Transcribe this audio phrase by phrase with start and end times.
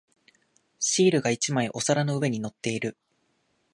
[0.79, 2.97] シールが一枚お皿の上に乗っている。